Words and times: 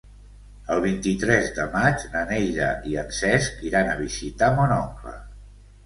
El 0.75 0.79
vint-i-tres 0.85 1.51
de 1.59 1.67
maig 1.75 2.07
na 2.15 2.25
Neida 2.33 2.73
i 2.95 2.99
en 3.05 3.15
Cesc 3.21 3.65
iran 3.71 3.95
a 3.95 3.97
visitar 4.05 4.53
mon 4.61 4.79
oncle. 4.83 5.19